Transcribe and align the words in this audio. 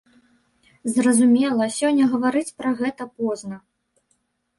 Зразумела, 0.93 1.67
сёння 1.79 2.07
гаварыць 2.13 2.55
пра 2.63 2.71
гэта 2.79 3.07
позна. 3.21 3.61